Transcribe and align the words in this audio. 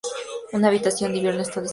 Una 0.53 0.69
habitación 0.69 1.11
de 1.11 1.17
invierno 1.19 1.41
está 1.43 1.61
disponible. 1.61 1.69